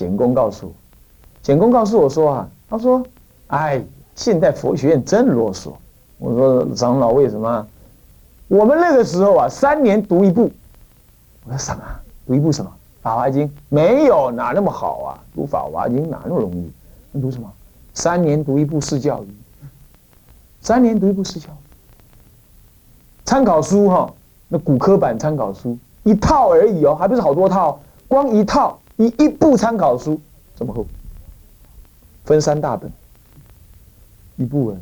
[0.00, 0.72] 简公告诉我，
[1.42, 3.04] 简公告诉我说啊，他说，
[3.48, 3.84] 哎，
[4.14, 5.74] 现代佛学院真啰嗦。
[6.16, 7.66] 我说长老为什么？
[8.48, 10.50] 我们那个时候啊，三年读一部。
[11.44, 11.82] 我说什么？
[12.26, 12.70] 读一部什么？
[13.02, 15.20] 《法华经》没有，哪那么好啊？
[15.34, 16.72] 读《法华经》哪那么容易？
[17.12, 17.52] 那读什么？
[17.92, 19.28] 三年读一部释教育。
[20.62, 21.52] 三年读一部释教育。
[23.26, 24.10] 参考书哈，
[24.48, 27.78] 那骨科版参考书一套而已哦，还不是好多套，
[28.08, 30.20] 光一套一一部参考书
[30.54, 30.86] 这么厚，
[32.24, 32.92] 分三大本，
[34.36, 34.78] 一部而已。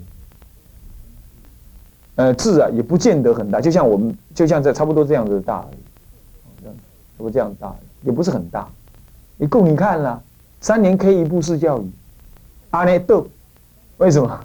[2.17, 5.79] 呃，字啊也不见得很大，就像我们就像这差不多这样子大而已，
[6.63, 6.83] 这样差，
[7.17, 7.75] 不多这样大。
[8.03, 8.69] 也不是很大，
[9.37, 10.23] 你够你看了，
[10.61, 11.91] 三年可以一部式教育，
[12.71, 13.27] 阿内豆，
[13.99, 14.45] 为什么？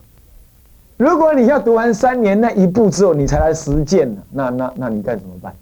[0.97, 4.21] 如果你要读完三年那一步之后，你才来实践呢？
[4.31, 5.55] 那那那你该怎么办？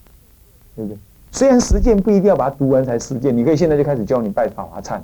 [0.76, 0.98] 对不对？
[1.32, 5.00] 虽然实践不一定要把它读完才实践，你可以现在就开始教你拜法华忏，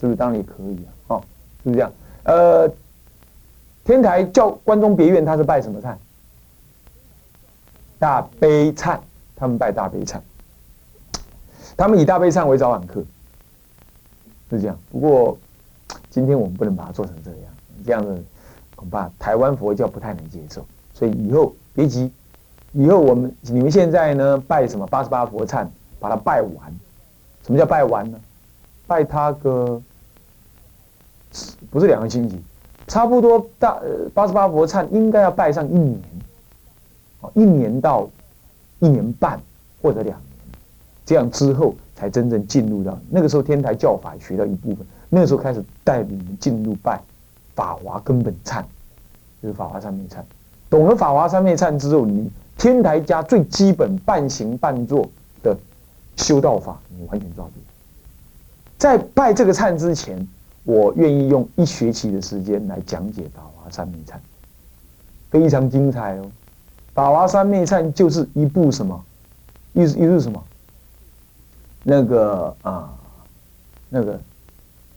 [0.00, 0.16] 是不是？
[0.16, 1.24] 当然也可以啊，哦，
[1.62, 1.92] 是不是这样？
[2.24, 2.72] 呃，
[3.84, 5.94] 天台教关中别院他是拜什么忏？
[7.98, 8.98] 大悲忏，
[9.36, 10.18] 他们拜大悲忏。
[11.76, 13.04] 他们以大悲忏为早晚课，
[14.50, 14.78] 是这样。
[14.90, 15.38] 不过
[16.10, 17.40] 今天我们不能把它做成这样，
[17.84, 18.24] 这样子
[18.74, 20.64] 恐怕台湾佛教不太能接受。
[20.94, 22.12] 所以以后别急，
[22.72, 25.66] 以后我们你们现在呢拜什么八十八佛忏，
[26.00, 26.74] 把它拜完。
[27.44, 28.18] 什么叫拜完呢？
[28.86, 29.80] 拜他个
[31.70, 32.40] 不是两个星期，
[32.86, 33.80] 差不多大
[34.14, 36.00] 八十八佛忏应该要拜上一年，
[37.34, 38.08] 一年到
[38.78, 39.40] 一年半
[39.80, 40.32] 或者两年。
[41.04, 44.86] 这样之后，才真正进入到那个时候，天台教法学到一部分。
[45.08, 47.00] 那个时候开始带你们进入拜
[47.56, 48.62] 法华根本忏，
[49.42, 50.18] 就是法华三昧忏。
[50.70, 55.08] 懂了法华三昧忏之后，你天台家最基本半行半坐
[55.42, 55.56] 的
[56.16, 57.52] 修道法，你完全抓住。
[58.78, 60.26] 在拜这个忏之前，
[60.64, 64.14] 我愿意用一学期的时间来讲解法华三昧忏，
[65.30, 66.30] 非常精彩哦。
[66.94, 69.04] 法华三昧忏就是一部什么？
[69.72, 70.44] 意思意思是什么？
[71.84, 72.94] 那个啊，
[73.88, 74.20] 那个，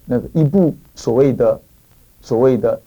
[0.05, 1.59] 那个一部所谓的
[2.21, 2.77] 所谓的《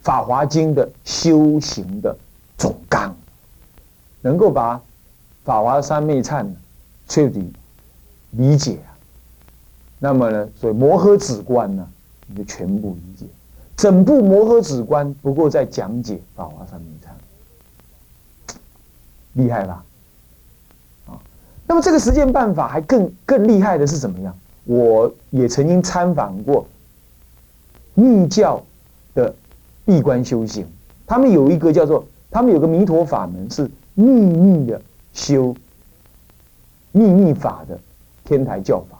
[0.00, 2.16] 法华经》的修行的
[2.58, 3.14] 总纲，
[4.20, 4.76] 能够把
[5.44, 6.44] 《法华三昧忏》
[7.08, 7.50] 彻底
[8.32, 8.92] 理解啊，
[9.98, 11.88] 那么呢，所以摩诃止观呢，
[12.26, 13.24] 你就全部理解。
[13.76, 17.08] 整部摩诃止观不过在讲解《法华三昧忏》，
[19.34, 19.84] 厉害吧？
[21.06, 21.14] 啊
[21.66, 24.36] 那么这个实践办法还更更厉害的是怎么样？
[24.64, 26.66] 我也曾经参访过
[27.94, 28.62] 密教
[29.14, 29.34] 的
[29.84, 30.66] 闭关修行，
[31.06, 34.80] 他们有一个叫做他们有个弥陀法门是秘密的
[35.12, 35.54] 修
[36.92, 37.78] 秘密法的
[38.24, 38.98] 天台教法，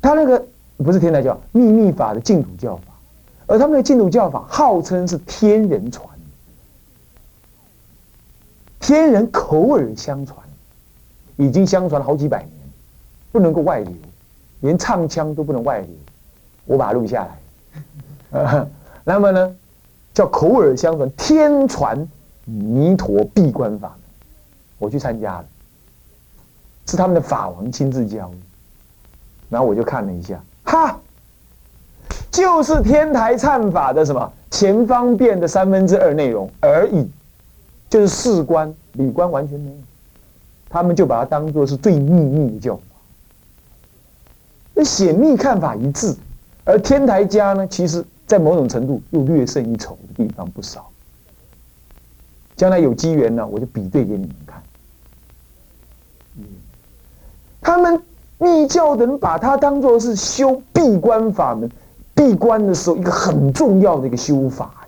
[0.00, 0.44] 他那个
[0.78, 2.82] 不是天台教秘密法的净土教法，
[3.46, 6.08] 而他们的净土教法号称是天人传，
[8.80, 10.38] 天人口耳相传。
[11.36, 12.52] 已经相传了好几百年，
[13.32, 13.92] 不能够外流，
[14.60, 15.88] 连唱腔都不能外流。
[16.64, 17.26] 我把它录下
[18.30, 18.68] 来。
[19.02, 19.56] 那么呢，
[20.12, 22.08] 叫口耳相传，天传
[22.44, 23.98] 弥陀闭关法门，
[24.78, 25.44] 我去参加了，
[26.86, 28.30] 是他们的法王亲自教。
[29.50, 30.98] 然后我就看了一下，哈，
[32.30, 37.08] 就是天台忏法的什么前方便的三分之二内容而已，
[37.88, 39.76] 就是事关理关完全没有。
[40.68, 42.82] 他们就把它当做是最秘密的教法，
[44.72, 46.16] 那显密看法一致，
[46.64, 50.90] 而天台家呢，其实在某种程度又略胜一筹的地方不少。
[52.56, 54.62] 将来有机缘呢，我就比对给你们看。
[57.60, 58.00] 他们
[58.38, 61.70] 密教的人把它当做是修闭关法门，
[62.14, 64.86] 闭关的时候一个很重要的一个修法，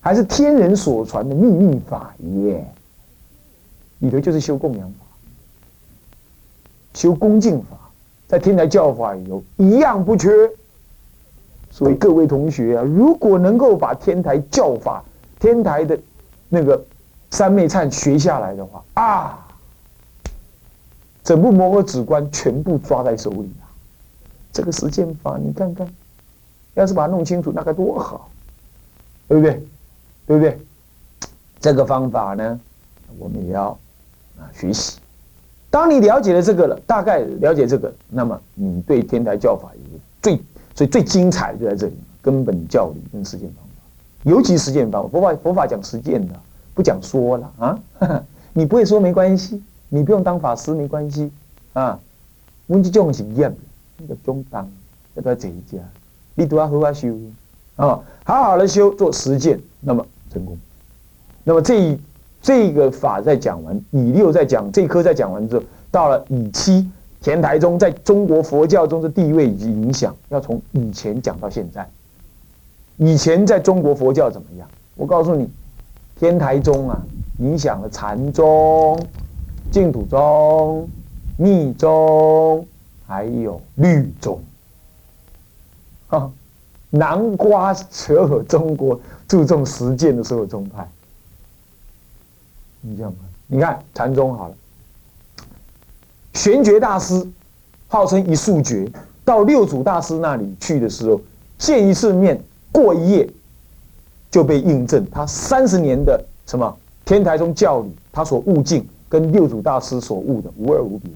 [0.00, 2.66] 还是天人所传的秘密法耶。
[3.98, 5.04] 里头就是修供养法，
[6.94, 7.76] 修恭敬法，
[8.26, 10.30] 在天台教法里头一样不缺。
[11.70, 15.04] 所以各位同学啊，如果能够把天台教法、
[15.38, 15.98] 天台的
[16.48, 16.82] 那个
[17.30, 19.46] 三昧忏学下来的话啊，
[21.22, 23.68] 整部摩诃止观全部抓在手里啊！
[24.52, 25.86] 这个实践法，你看看，
[26.74, 28.30] 要是把它弄清楚，那该多好，
[29.26, 29.62] 对不对？
[30.26, 30.58] 对不对？
[31.60, 32.60] 这个方法呢，
[33.18, 33.78] 我们也要。
[34.38, 35.00] 啊，学习。
[35.68, 40.40] 当你了解了这个了，大概了解这个，那么你对天台教法有最
[40.76, 43.54] 所以最精彩就在这里，根本教理跟实践法，
[44.24, 45.02] 尤其实践法。
[45.02, 46.34] 佛法佛法讲实践的，
[46.74, 47.78] 不讲说了啊。
[48.52, 51.30] 你不会说没关系，你不用当法师没关系
[51.72, 51.98] 啊。
[52.66, 53.54] 问题就很验，
[53.98, 54.68] 那个中当，
[55.14, 55.78] 要不要这一家？
[56.34, 57.08] 你都要好好修
[57.76, 60.58] 啊，好好的修做实践，那么成功。
[61.44, 61.98] 那么这一
[62.42, 66.90] 这个法在讲完，乙六在讲这一科在讲完之后，到了乙七，
[67.20, 71.88] 天台宗在中国佛教中的地位以及影响，要从以前讲到现在。
[72.98, 74.68] 以前在中国佛教怎么样？
[74.96, 75.48] 我告诉你，
[76.16, 77.00] 天台宗啊，
[77.38, 79.00] 影响了禅宗、
[79.70, 80.88] 净土宗、
[81.36, 82.66] 密宗，
[83.06, 84.42] 还有律宗。
[86.08, 86.28] 哈，
[86.90, 90.88] 南瓜所有中国注重实践的所有宗派，
[92.80, 94.54] 你这样看，你看禅宗好了，
[96.34, 97.24] 玄觉大师
[97.86, 98.90] 号称一速觉，
[99.24, 101.20] 到六祖大师那里去的时候，
[101.58, 102.42] 见一次面。
[102.72, 103.28] 过一夜
[104.30, 111.10] 就被印证，他三十年的什么天台宗教理，他所悟境跟六祖大师所悟的无二无别。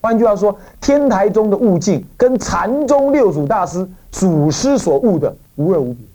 [0.00, 6.06] 换句话说，天台宗的悟境跟禅宗六祖大师祖师所悟的无二无别。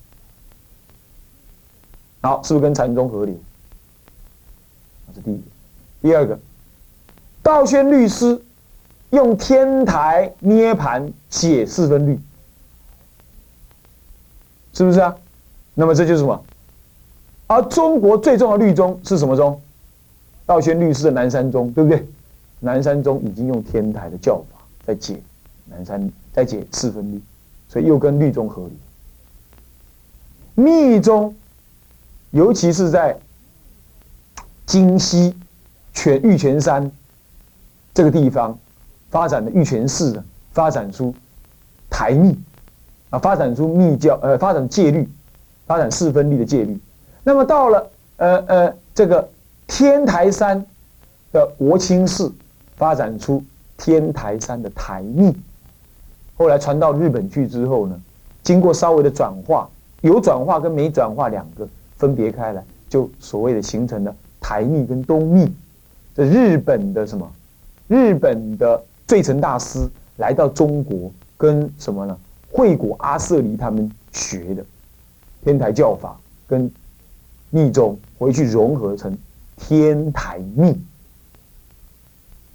[2.21, 3.35] 好，是不是跟禅宗合流？
[5.07, 5.43] 这是第一个。
[6.01, 6.39] 第二个，
[7.41, 8.41] 道宣律师
[9.09, 12.19] 用天台涅盘解四分律。
[14.73, 15.15] 是不是啊？
[15.75, 16.43] 那么这就是什么？
[17.47, 19.59] 而中国最重要的律宗是什么宗？
[20.45, 22.05] 道宣律师的南山宗，对不对？
[22.59, 25.21] 南山宗已经用天台的教法在解
[25.65, 27.21] 南山，在解四分律，
[27.69, 28.73] 所以又跟律宗合理。
[30.55, 31.35] 密宗，
[32.31, 33.17] 尤其是在
[34.65, 35.35] 京西
[35.93, 36.91] 泉玉泉山
[37.93, 38.57] 这个地方
[39.09, 41.13] 发展的玉泉寺，发展出
[41.89, 42.37] 台密。
[43.13, 45.07] 啊，发展出密教，呃，发展戒律，
[45.68, 46.75] 发展四分律的戒律。
[47.24, 49.30] 那么到了，呃呃，这个
[49.68, 50.65] 天台山
[51.31, 52.33] 的国清寺，
[52.75, 53.44] 发展出
[53.77, 55.31] 天台山的台密。
[56.36, 58.01] 后来传到日本去之后呢，
[58.42, 59.69] 经过稍微的转化，
[60.01, 65.54] 有转化跟没转化两个分别开来，就所谓的形成了台密跟东密。
[66.15, 67.31] 这日本的什么？
[67.88, 69.88] 日本的最澄大师
[70.18, 72.18] 来到中国，跟什么呢？
[72.53, 74.63] 惠果阿舍离他们学的
[75.44, 76.15] 天台教法
[76.45, 76.71] 跟
[77.50, 79.17] 密宗回去融合成
[79.57, 80.79] 天台密。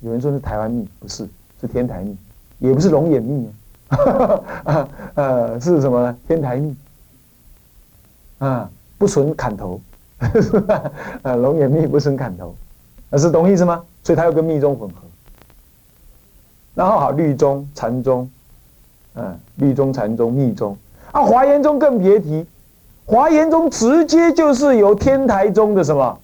[0.00, 1.28] 有人说是台湾密，不是，
[1.60, 2.16] 是天台密，
[2.60, 3.50] 也不是龙眼密
[3.88, 6.16] 啊， 呃，是什么呢？
[6.28, 6.76] 天台密
[8.38, 9.80] 啊，不纯砍头，
[11.22, 12.54] 啊，龙眼密不纯砍头，
[13.10, 13.84] 那是懂意思吗？
[14.04, 14.94] 所以它要跟密宗混合。
[16.76, 18.30] 然后好，律宗、禅宗。
[19.18, 20.76] 嗯，律宗、禅宗、密宗
[21.10, 22.46] 啊，华严宗更别提，
[23.04, 26.18] 华严宗直接就是由天台宗的什么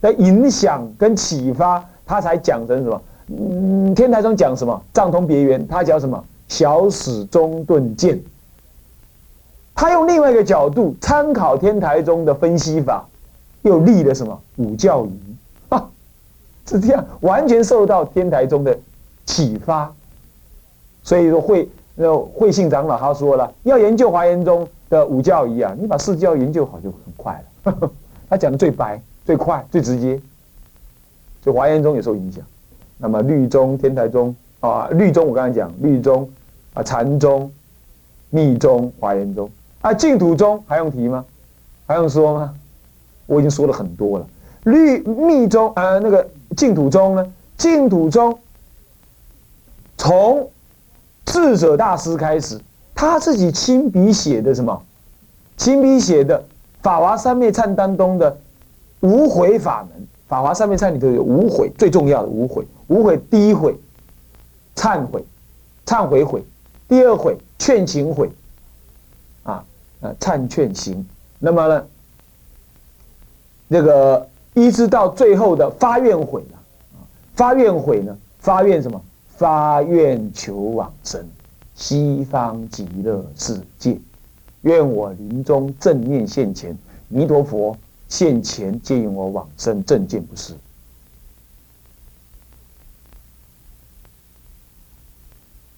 [0.00, 3.02] 的影响跟启发，他才讲成什么？
[3.26, 4.80] 嗯，天台宗讲什么？
[4.94, 6.24] 藏通别圆，他讲什么？
[6.48, 8.18] 小史中顿见。
[9.74, 13.06] 他用另外一个角度参考天台宗的分析法，
[13.62, 15.36] 又立了什么五教仪
[15.68, 15.88] 啊？
[16.66, 18.78] 是这样，完全受到天台宗的
[19.26, 19.92] 启发，
[21.02, 21.68] 所以说会。
[22.00, 27.90] 那慧信长老他说了，要研究华严宗的五教仪啊，你把四教研究好就很快了。
[28.30, 30.20] 他讲的最白、最快、最直接，
[31.42, 32.40] 所以华严宗也受影响。
[32.98, 36.30] 那么律宗、天台宗啊，律宗我刚才讲律宗
[36.72, 37.50] 啊，禅宗、
[38.30, 41.24] 密宗、华严宗啊，净土宗还用提吗？
[41.84, 42.54] 还用说吗？
[43.26, 44.26] 我已经说了很多了。
[44.62, 47.32] 律密宗啊，那个净土宗呢？
[47.56, 48.38] 净土宗
[49.96, 50.48] 从
[51.28, 52.58] 智者大师开始，
[52.94, 54.82] 他自己亲笔写的什么？
[55.58, 56.38] 亲笔写的
[56.82, 58.36] 《法华三昧忏当中的
[59.00, 62.66] 无悔法门，《法华三昧忏里头有无悔，最重要的无悔。
[62.86, 63.76] 无悔第一悔，
[64.74, 65.22] 忏悔，
[65.84, 66.40] 忏悔悔；
[66.88, 68.30] 第二悔，劝行悔。
[69.42, 69.62] 啊，
[70.00, 71.06] 呃，忏劝行。
[71.38, 71.86] 那么呢，
[73.68, 76.58] 那个一直到最后的发愿悔了。
[77.34, 78.16] 发愿悔呢？
[78.38, 79.00] 发愿什么？
[79.38, 81.24] 发愿求往生
[81.76, 83.96] 西方极乐世界，
[84.62, 86.76] 愿我临终正念现前，
[87.06, 87.78] 弥陀佛
[88.08, 90.54] 现前接引我往生正见不失。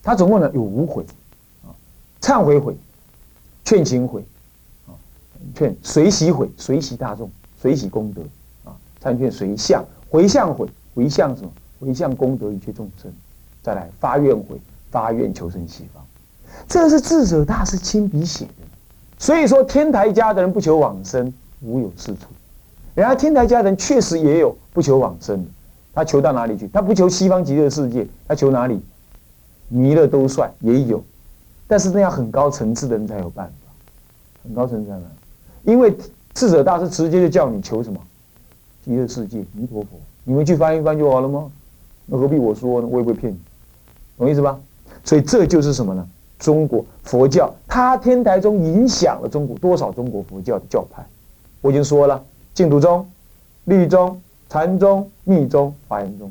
[0.02, 1.05] 他总共呢有五悔
[1.62, 1.69] 啊，
[2.23, 2.75] 忏悔悔、
[3.62, 4.25] 劝行悔
[4.87, 4.97] 啊，
[5.55, 8.23] 劝随喜悔、随喜大众、随喜功德
[8.64, 11.52] 啊，忏劝随向回向悔、回向什么？
[11.79, 13.12] 回向功德一切众生。
[13.62, 16.02] 再来发愿悔，发愿求生西方，
[16.69, 18.52] 这是智者大师亲笔写的。
[19.19, 22.26] 所以说，天台家的人不求往生，无有是处。
[22.95, 25.50] 然而，天台家人确实也有不求往生的，
[25.95, 26.67] 他求到哪里去？
[26.69, 28.81] 他不求西方极乐世界，他求哪里？
[29.69, 31.00] 弥勒都帅也有，
[31.69, 33.73] 但是那要很高层次的人才有办法，
[34.43, 35.05] 很高层次的人，
[35.62, 35.97] 因为
[36.35, 38.00] 智者大师直接就叫你求什么
[38.85, 39.90] 极乐世界弥陀佛，
[40.25, 41.49] 你们去翻一翻就好了吗？
[42.07, 42.88] 那何必我说呢？
[42.88, 43.38] 我也不会骗你，
[44.21, 44.61] 懂意思吧？
[45.03, 46.07] 所以这就是什么呢？
[46.39, 51.03] 中国佛教，它天台宗影响了中国多少中国佛教的教派？
[51.62, 52.23] 我已经说了，
[52.53, 53.09] 净土宗、
[53.65, 56.31] 律宗、禅宗、密宗、华严宗。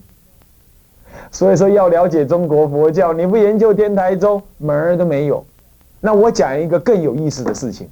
[1.31, 5.43] 所以说，要了解中国佛教，你不研究天台宗，门儿都没有。
[6.00, 7.89] 那我讲一个更有意思的事情：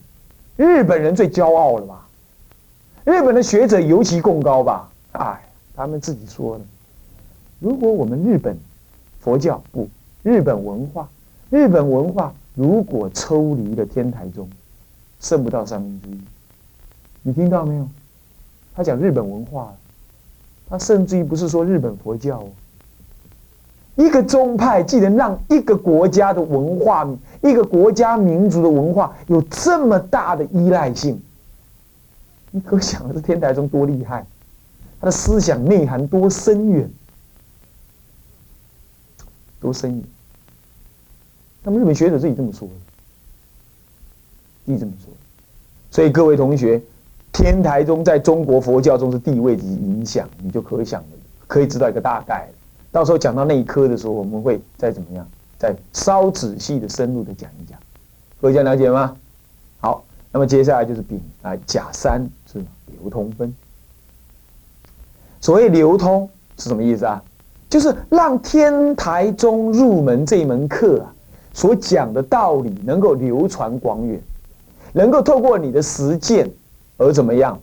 [0.56, 2.08] 日本人最骄傲了吧？
[3.04, 4.90] 日本的学者尤其贡高吧？
[5.14, 5.42] 哎，
[5.76, 6.64] 他们自己说的。
[7.60, 8.56] 如果我们日本
[9.28, 9.90] 佛教不
[10.24, 11.06] 日本文化，
[11.50, 14.48] 日本文化如果抽离了天台宗，
[15.20, 16.22] 剩不到三分之一。
[17.24, 17.86] 你听到没有？
[18.74, 19.74] 他讲日本文化，
[20.70, 22.48] 他甚至于不是说日本佛教哦。
[23.98, 27.06] 一个宗派既能让一个国家的文化、
[27.42, 31.22] 一个国家民族的文化有这么大的依赖性，
[32.52, 34.26] 你可想这天台宗多厉害，
[35.02, 36.90] 他的思想内涵多深远，
[39.60, 40.04] 多深远。
[41.64, 42.74] 那么日本学者自己这么说的，
[44.66, 45.12] 自己这么说。
[45.92, 46.82] 所以各位同学，
[47.34, 51.08] 天台宗在中国佛教中是地位及影响，你就可以想了，
[51.48, 52.48] 可以知道一个大概。
[52.92, 57.78] 到时候讲到那一科的时候，我们会再怎么样，再稍仔细的、深入的讲一讲。
[58.40, 59.18] 各位这样了解吗？
[59.80, 63.54] 好，那么接下来就是丙啊甲三是流通分。
[65.42, 67.24] 所谓流通是什么意思啊？
[67.70, 71.14] 就是让天台宗入门这门课啊
[71.54, 74.22] 所讲的道理能够流传广远，
[74.94, 76.50] 能够透过你的实践
[76.98, 77.60] 而怎么样，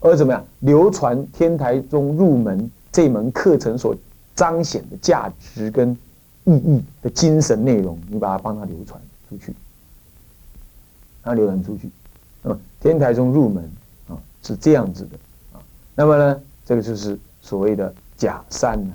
[0.00, 3.94] 而怎么样流传天台宗入门这门课程所。
[4.36, 5.96] 彰显的价值跟
[6.44, 9.46] 意义的精神内容，你把它帮他流传出去，
[11.22, 11.88] 让它流传出去。
[12.42, 13.64] 那么天台中入门
[14.10, 15.16] 啊是这样子的
[15.54, 18.92] 啊，那么呢，这个就是所谓的假善呢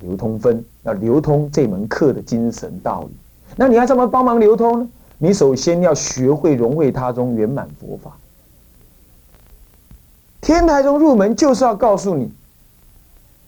[0.00, 3.16] 流通分，要流通这门课的精神道理。
[3.56, 4.88] 那你要怎么帮忙流通呢？
[5.18, 8.16] 你首先要学会融会他中，圆满佛法。
[10.40, 12.32] 天台中入门就是要告诉你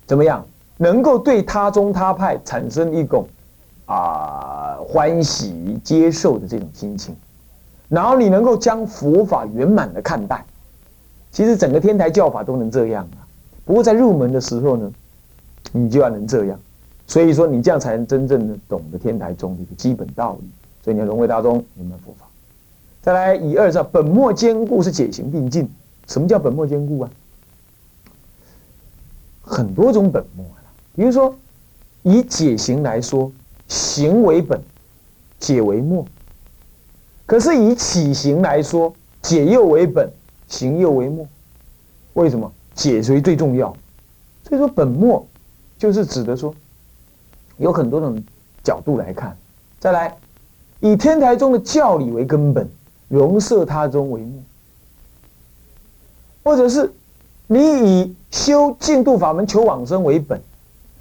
[0.07, 0.45] 怎么样。
[0.79, 3.25] 能够对他宗他派产生一种
[3.87, 7.15] 啊欢喜接受的这种心情，
[7.89, 10.45] 然后你能够将佛法圆满的看待，
[11.31, 13.23] 其实整个天台教法都能这样啊。
[13.65, 14.91] 不过在入门的时候呢，
[15.71, 16.59] 你就要能这样，
[17.07, 20.49] 所以说你这样才能真正的懂得天台宗的一个基本道理。
[20.83, 22.26] 所以你要融会大宗，明白佛法。
[23.00, 25.69] 再来以二照本末兼顾是解行并进。
[26.09, 27.11] 什么叫本末兼顾啊？
[29.40, 30.45] 很多种本末。
[30.95, 31.35] 比如说，
[32.02, 33.33] 以解行来说，
[33.66, 34.61] 行为本，
[35.38, 36.04] 解为末。
[37.25, 38.92] 可是以起行来说，
[39.23, 40.11] 解又为本，
[40.49, 41.26] 行又为末。
[42.12, 42.52] 为什么？
[42.75, 43.75] 解谁最重要。
[44.47, 45.26] 所以说本末，
[45.83, 46.55] 就是指的说，
[47.57, 48.23] 有很多种
[48.62, 49.37] 角度来看。
[49.81, 50.17] 再来，
[50.79, 52.71] 以天台宗的教理为根本，
[53.09, 54.41] 容摄他宗为末，
[56.45, 56.93] 或者是
[57.49, 60.41] 你以修净度法门求往生为本。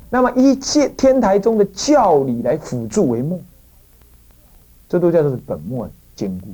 [0.10, 3.40] 那么一切天台中的教理来辅助为末，
[4.90, 6.48] 这都叫做本末兼顾。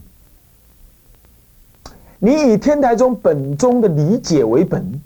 [2.19, 5.01] 你以天台中本宗的理解为本，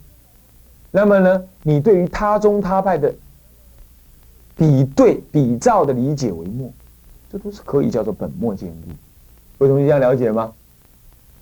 [0.92, 3.14] 那么呢，你对于他宗他派的
[4.58, 6.70] 比对比照的理解为末，
[7.32, 8.92] 这都是可以叫做本末兼顾。
[9.58, 10.52] 各位同学这样了解吗？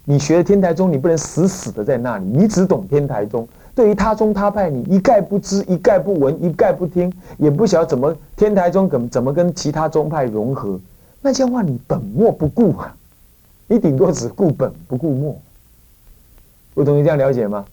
[0.06, 3.48] 你学天台宗，你不能死死的在那里，你只懂天台宗。
[3.76, 10.80] 对于他宗他派，你一概不知，一概不闻，一概不听，也不晓得怎么天台宗怎怎么跟其他宗派融合，
[11.22, 12.96] 那这样话你本末不顾啊，
[13.68, 15.32] 你顶多只顾本不顾末。
[16.76, 17.66] 各位同学这样了解吗？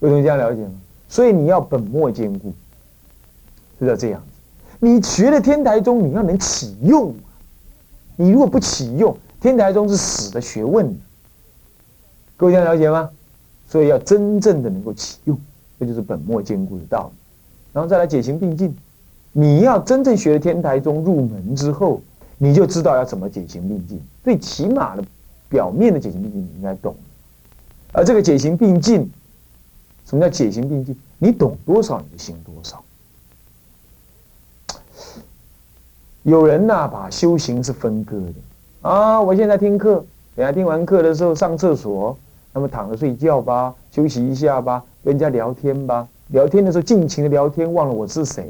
[0.00, 0.72] 各位同学这样了解吗？
[1.08, 2.52] 所以你要本末兼顾，
[3.80, 4.26] 是要这样子。
[4.78, 7.14] 你学了天台宗，你要能启用，
[8.16, 10.96] 你如果不启用，天台宗是死的学问。
[12.36, 13.10] 各位这样了解吗？
[13.68, 15.38] 所以要真正的能够启用，
[15.78, 17.18] 这就是本末兼顾的道理。
[17.72, 18.74] 然后再来解行并进，
[19.32, 22.00] 你要真正学了天台宗入门之后，
[22.38, 24.00] 你就知道要怎么解行并进。
[24.24, 25.04] 最起码的
[25.48, 26.94] 表面的解行并进你应该懂。
[27.92, 29.10] 而这个解行并进，
[30.08, 30.96] 什么叫解行并进？
[31.18, 32.82] 你懂多少你就行多少。
[36.22, 39.20] 有人呐，把修行是分割的啊！
[39.20, 42.16] 我现在听课，等下听完课的时候上厕所。
[42.52, 46.08] 那么躺着睡觉吧，休息一下吧，跟人家聊天吧。
[46.28, 48.46] 聊天的时候尽情的聊天，忘了我是谁。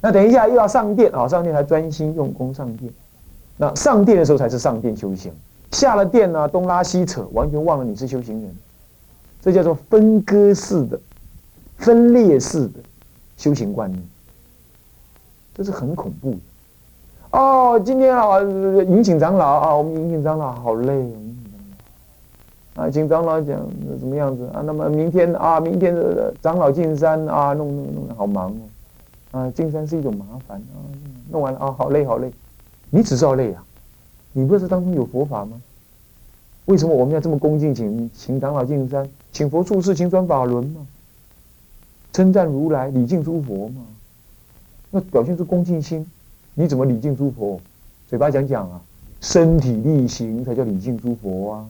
[0.00, 2.92] 那等一下又要上殿啊，上殿还专心用功上殿。
[3.56, 5.32] 那上殿的时候才是上殿修行，
[5.72, 8.56] 下了殿呢，东拉西扯，完全忘了你是修行人。
[9.42, 10.98] 这叫做分割式的、
[11.76, 12.74] 分裂式的
[13.36, 14.00] 修行观念，
[15.52, 16.38] 这是很恐怖的。
[17.32, 21.16] 哦，今天啊，迎请长老啊，我们迎请长老好累哦。
[22.76, 23.58] 啊，请长老讲
[23.98, 24.62] 怎么样子啊？
[24.64, 29.40] 那么明天啊，明天的长老进山啊，弄弄弄，好忙哦。
[29.40, 30.78] 啊，进山是一种麻烦啊，
[31.32, 32.30] 弄完了啊，好累好累。
[32.90, 33.64] 你只知道累啊，
[34.32, 35.60] 你不是当中有佛法吗？
[36.66, 40.86] 为什么我们要这么恭敬请请长老进山，请佛处世，请转法轮嘛？
[42.12, 43.82] 称赞如来，礼敬诸佛嘛？
[44.90, 46.06] 那表现出恭敬心。
[46.54, 47.60] 你怎么礼敬诸佛？
[48.08, 48.80] 嘴巴讲讲啊，
[49.20, 51.66] 身体力行才叫礼敬诸佛啊。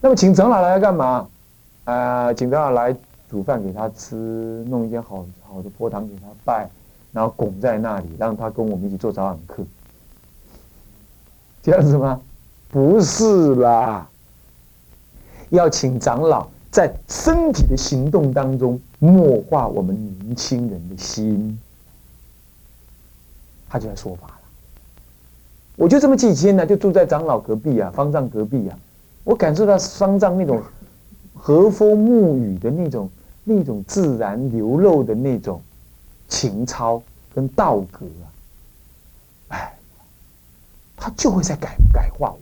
[0.00, 1.28] 那么请长老来干嘛？
[1.84, 2.96] 啊，请长老来
[3.30, 6.68] 煮饭给他吃，弄一间好好的佛堂给他拜，
[7.12, 9.62] 然后拱在那里，让他跟我们一起做早晚课。
[11.62, 12.20] 这样子吗？
[12.70, 14.08] 不是啦，
[15.48, 21.58] 要请长老在身体的行动当中默化我们年轻人的心。
[23.68, 24.34] 他就在说法了。
[25.74, 28.78] 我就这么几天呢，就住在长老隔壁啊，方丈隔壁啊。
[29.24, 30.62] 我感受到方丈那种
[31.34, 33.10] 和风沐雨的那种、
[33.42, 35.60] 那种自然流露的那种
[36.28, 37.02] 情操
[37.34, 38.26] 跟道格啊。
[39.48, 39.74] 哎，
[40.96, 42.38] 他就会在改改化我。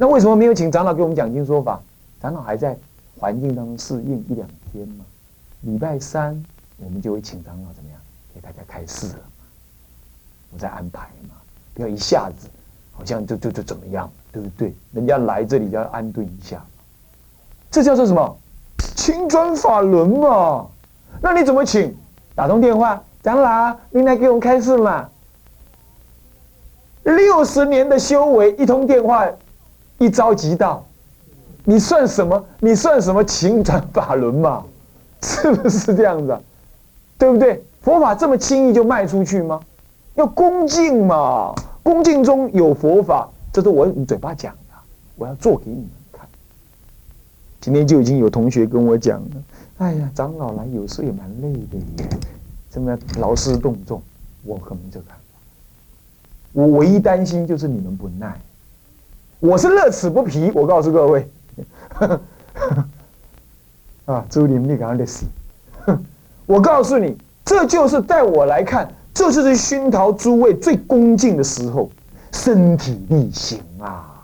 [0.00, 1.80] 那为什么没有请长老给我们讲经说法？
[2.22, 2.76] 长老还在
[3.18, 5.04] 环境当中适应一两天嘛。
[5.62, 6.40] 礼拜三
[6.78, 8.00] 我们就会请长老怎么样
[8.32, 9.18] 给大家开示了。
[10.52, 11.34] 我在安排嘛，
[11.74, 12.48] 不要一下子，
[12.92, 14.72] 好像就就就怎么样，对不对？
[14.92, 16.64] 人家来这里要安顿一下，
[17.70, 18.38] 这叫做什么？
[18.94, 20.66] 请转法轮嘛。
[21.20, 21.94] 那你怎么请？
[22.36, 25.08] 打通电话，长老，您来给我们开示嘛。
[27.02, 29.26] 六十年的修为，一通电话，
[29.98, 30.84] 一招即到，
[31.64, 32.44] 你算什么？
[32.60, 33.22] 你算什么？
[33.24, 34.64] 情转法轮嘛，
[35.22, 36.38] 是不是这样子？
[37.18, 37.62] 对不对？
[37.80, 39.60] 佛法这么轻易就卖出去吗？
[40.14, 44.74] 要恭敬嘛，恭敬中有佛法，这是我嘴巴讲的，
[45.16, 46.26] 我要做给你们看。
[47.60, 49.42] 今天就已经有同学跟我讲了，
[49.78, 52.08] 哎呀，长老来有时候也蛮累的耶，
[52.70, 54.02] 这么劳师动众，
[54.44, 55.16] 我可没这看。
[56.52, 58.40] 我唯一担心就是你们不耐，
[59.40, 60.50] 我是乐此不疲。
[60.54, 61.28] 我告诉各位，
[64.06, 65.26] 啊，朱林，你赶快得死。
[66.46, 68.92] 我告诉你，这就是在我来看。
[69.14, 71.90] 这就是熏陶诸位最恭敬的时候，
[72.32, 74.14] 身体力行啊！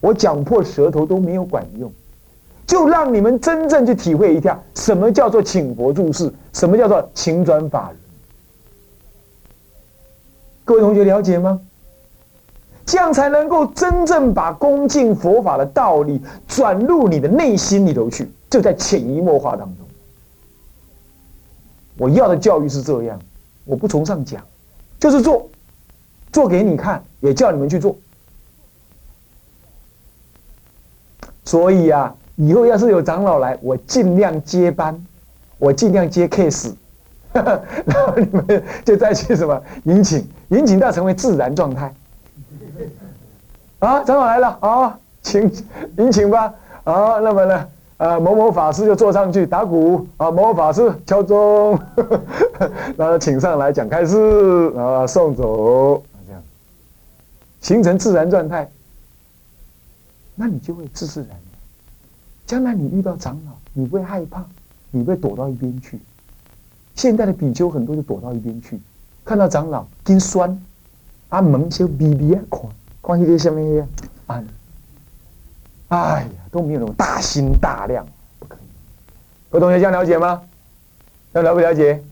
[0.00, 1.92] 我讲破舌头都没有管用，
[2.66, 7.96] 就让你们真正去体会一下，什么叫做请佛注释，什么叫做请转法轮。
[10.64, 11.60] 各位同学了解吗？
[12.86, 19.84] 这样才能够真正把恭敬佛法的道理转入你的内心里头去，就在潜移默化当中。
[21.98, 23.18] 我要的教育是这样，
[23.64, 24.40] 我不从上讲，
[25.00, 25.48] 就是做，
[26.30, 27.96] 做给你看，也叫你们去做。
[31.44, 35.04] 所以啊，以后要是有长老来，我尽量接班，
[35.58, 36.72] 我尽量接 case，
[37.32, 41.92] 然后你们就再去什么引请，引请到成为自然状态。
[43.78, 45.50] 啊，长老来了啊，请
[45.98, 46.52] 引请吧。
[46.84, 47.68] 啊，那么呢？
[47.98, 51.78] 啊，某某法师就坐上去打鼓啊，某某法师敲钟，
[52.96, 56.42] 然后请上来讲开示啊，送走这样，
[57.60, 58.70] 形成自然状态，
[60.34, 61.38] 那你就会自自然然。
[62.46, 64.44] 将来你遇到长老，你不会害怕，
[64.90, 65.98] 你会躲到一边去。
[66.94, 68.78] 现在的比丘很多就躲到一边去，
[69.24, 70.62] 看到长老跟酸，
[71.30, 72.72] 啊门就逼逼啊狂，
[73.06, 73.86] 看那个什么呀
[74.26, 74.44] 啊。
[75.88, 78.04] 哎呀，都没有那种大心大量，
[78.40, 78.66] 不可以。
[79.50, 80.42] 各位同学这样了解吗？
[81.32, 82.02] 要了不了解？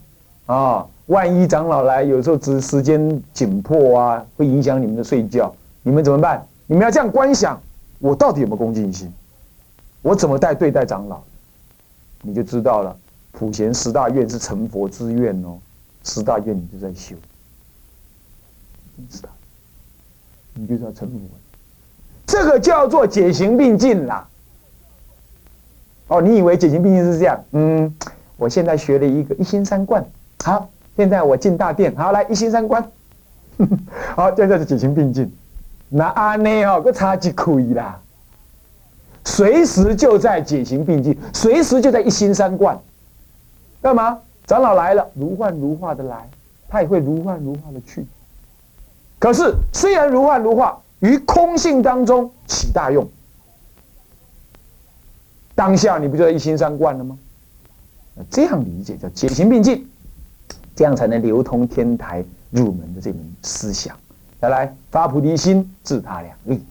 [0.46, 5.52] 啊，万一长老来，有时候只时间紧迫啊，会影响你们的睡觉，
[5.83, 6.46] 你们怎么办？
[6.66, 7.61] 你们要这样观想：
[7.98, 9.12] 我到底有没有恭敬心？
[10.02, 11.20] 我怎么待对待长老？
[12.22, 12.96] 你就知道了。
[13.33, 15.59] 普贤十大愿是成佛之愿哦，
[16.04, 17.16] 十大愿你就在修，
[19.11, 19.28] 知道？
[20.54, 21.18] 你就是要成佛。
[22.26, 24.26] 这个叫做解行并进啦。
[26.08, 27.38] 哦，你以为解行并进是这样？
[27.52, 27.94] 嗯，
[28.36, 30.04] 我现在学了一个一心三观。
[30.44, 31.94] 好，现在我进大殿。
[31.96, 32.82] 好，来一心三观。
[34.16, 35.30] 好，现在是解行并进。
[35.88, 38.00] 那阿内哦，个差距可以啦。
[39.24, 42.78] 随时就在解行并进，随时就在一心三观。
[43.80, 44.18] 干嘛？
[44.46, 46.28] 长老来了，如幻如化的来，
[46.68, 48.06] 他也会如幻如化的去。
[49.24, 53.08] 可是虽然如幻如化，于空性当中起大用。
[55.54, 57.16] 当下你不就一心三观了吗？
[58.28, 59.88] 这样理解叫解行并进，
[60.76, 63.96] 这样才能流通天台入门的这门思想。
[64.42, 66.62] 再来发菩提心，自他两利。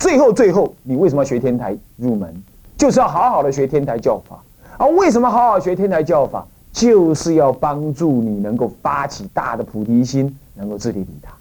[0.00, 2.42] 最后最后，你为什么要学天台入门？
[2.76, 4.42] 就是要好好的学天台教法。
[4.78, 6.44] 啊，为什么好好学天台教法？
[6.72, 11.32] 就是要帮助你能够发起大的菩提心，能够自利利他。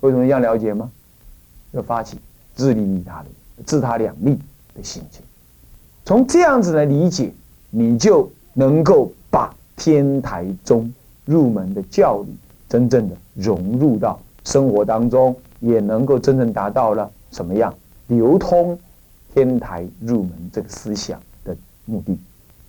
[0.00, 0.90] 为什么这样了解吗？
[1.72, 2.18] 要发起
[2.54, 3.26] 自利利他的
[3.64, 4.38] 自他两利
[4.74, 5.22] 的心情。
[6.04, 7.32] 从这样子来理解，
[7.70, 10.92] 你就能够把天台宗
[11.24, 12.34] 入门的教理
[12.68, 17.72] 真正的融入到生活当中，也能够真正达到了什么样
[18.08, 18.76] 流通
[19.32, 22.18] 天台入门这个思想的目的。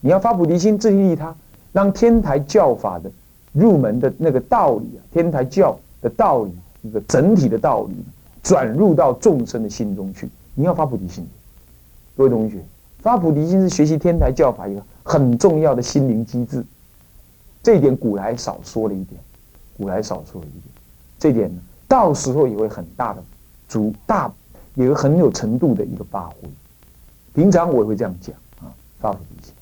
[0.01, 1.33] 你要发菩提心，自利利他，
[1.71, 3.09] 让天台教法的
[3.53, 7.95] 入门的那个道理啊，天台教的道理一个整体的道理，
[8.43, 10.29] 转入到众生的心中去。
[10.53, 11.25] 你要发菩提心，
[12.17, 12.63] 各位同学。
[12.99, 16.63] 发菩提心是学习天台教法一个很重要的心灵机制，
[17.63, 19.19] 这一点古来少说了一点，
[19.75, 20.63] 古来少说了一点，
[21.17, 23.23] 这点呢，到时候也会很大的
[23.67, 24.31] 足大，
[24.75, 26.35] 也会很有程度的一个发挥。
[27.33, 29.53] 平常我也会这样讲啊，发菩提心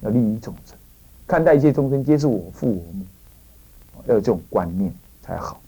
[0.00, 0.76] 要利益众生，
[1.24, 3.04] 看待一切众生皆是我父我母，
[4.06, 5.60] 要有这种观念才好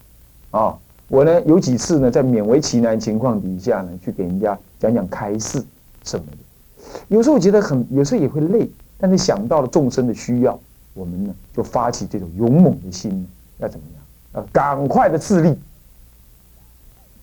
[0.51, 0.77] 啊。
[1.11, 5.61] 我呢有几次呢，在勉为其难情况底下呢，去给人家讲讲开示
[6.05, 6.90] 什么的。
[7.09, 10.57] 有时候我觉得很，有时候也会累，但是想到了众生的需要，
[10.94, 13.27] 我们呢就发起这种勇猛的心，
[13.59, 14.03] 要怎么样？
[14.37, 15.53] 要赶快的自立，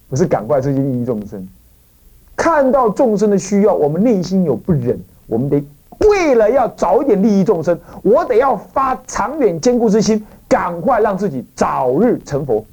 [0.09, 1.47] 不是赶快自己利益众生。
[2.35, 5.63] 看到众生的需要，我们内心有不忍，我们得
[6.07, 12.63] 为了要早一点利益众生，我得要发长远坚固之心，赶快让自己早日成佛，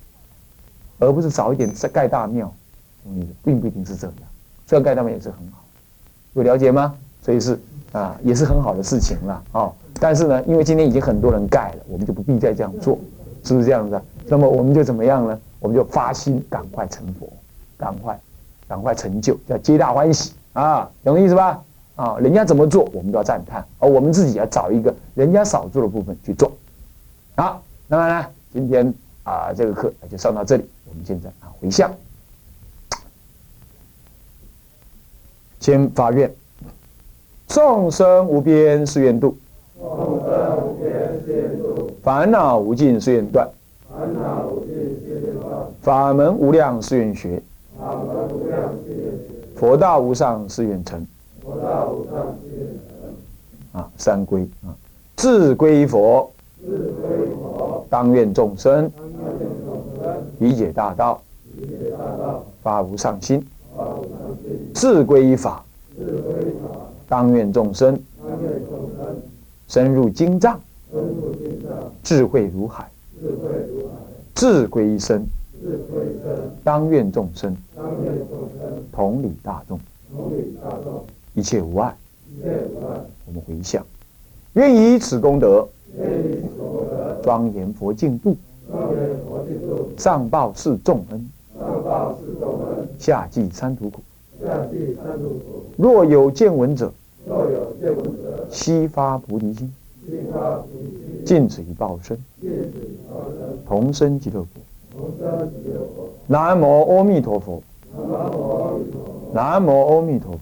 [1.05, 2.53] 而不是早一点再盖大庙。
[3.07, 4.15] 嗯，并不一定是这样，
[4.67, 5.63] 虽然盖大庙也是很好。
[6.33, 6.95] 有了解吗？
[7.23, 7.59] 所以是
[7.93, 9.71] 啊，也是很好的事情了啊。
[10.01, 12.99] 但是呢，因为今天已经很多人盖了，我们就不必再这样做，
[13.45, 14.01] 是不是这样子？
[14.27, 15.39] 那么我们就怎么样呢？
[15.61, 17.31] 我们就发心赶快成佛，
[17.77, 18.19] 赶快，
[18.67, 21.63] 赶快成就，叫皆大欢喜啊，懂意思吧？
[21.97, 26.51] 啊，人家怎么做，我们都要赞叹，而我们自己要找一个人家少做的部分去做。
[27.37, 31.93] 好，那么呢，今天啊这个课就上到这里，我们现在啊回向。
[35.59, 36.33] 先发愿，
[37.49, 39.37] 众生无边誓愿度，
[39.81, 40.93] 众生无边
[41.25, 43.49] 誓愿度；烦恼无尽誓愿断，
[43.91, 47.43] 烦恼无尽誓愿断；法门无量誓愿学，
[47.79, 51.07] 法门无量誓愿学；佛道无上誓愿成，
[51.43, 52.69] 佛道无上誓愿
[53.73, 53.81] 成。
[53.81, 54.77] 啊，三归啊，
[55.17, 56.31] 自归佛，
[56.61, 58.93] 自归佛；当愿众生。
[60.45, 61.23] 理解大道，
[62.63, 63.43] 发无上心，
[64.75, 65.65] 智归依法。
[67.09, 67.99] 当愿众生
[69.67, 70.61] 深入经藏，
[72.03, 72.85] 智慧如海；
[74.35, 75.27] 智归于身，
[76.63, 77.57] 当愿众生
[78.93, 79.81] 同理大众。
[81.33, 81.97] 一切无碍。
[83.25, 83.83] 我们回想，
[84.53, 85.67] 愿以此功德
[87.23, 88.37] 庄严佛净土。
[89.97, 91.29] 上报四重恩，
[91.59, 94.01] 上报四重恩，下济三途苦。
[95.77, 96.93] 若有见闻者，
[97.27, 99.73] 若有见闻者，悉发菩提心，
[101.25, 102.19] 尽此一报身，
[103.67, 104.49] 同生极乐国。
[106.27, 107.63] 南无阿弥陀佛。
[107.97, 109.11] 南无阿弥陀佛。
[109.33, 110.39] 南无阿弥陀佛。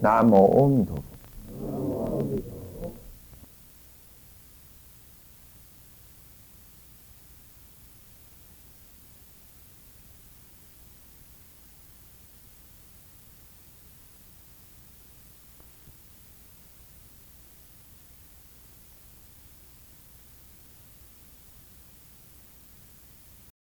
[0.00, 0.96] 南无阿弥陀。